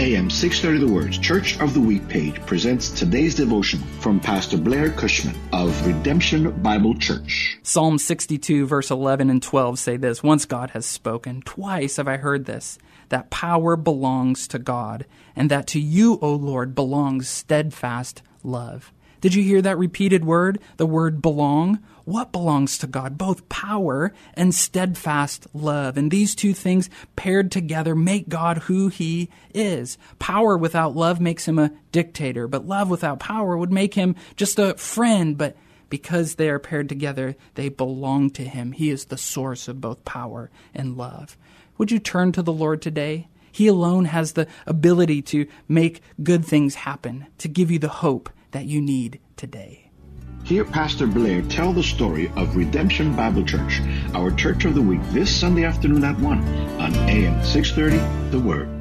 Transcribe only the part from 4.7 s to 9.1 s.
Cushman of Redemption Bible Church. Psalm 62, verse